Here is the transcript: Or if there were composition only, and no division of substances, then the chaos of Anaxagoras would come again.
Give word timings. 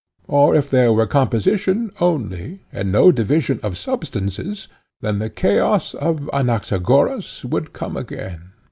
Or 0.27 0.55
if 0.55 0.67
there 0.67 0.91
were 0.91 1.05
composition 1.05 1.91
only, 2.01 2.61
and 2.71 2.91
no 2.91 3.11
division 3.11 3.59
of 3.61 3.77
substances, 3.77 4.67
then 5.01 5.19
the 5.19 5.29
chaos 5.29 5.93
of 5.93 6.27
Anaxagoras 6.33 7.45
would 7.45 7.71
come 7.71 7.95
again. 7.95 8.53